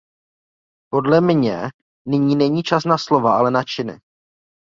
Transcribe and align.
Podle 0.91 1.21
mě 1.21 1.57
nyní 2.07 2.35
není 2.35 2.63
čas 2.63 2.85
na 2.85 2.97
slova, 2.97 3.37
ale 3.37 3.51
na 3.51 3.63
činy. 3.63 3.99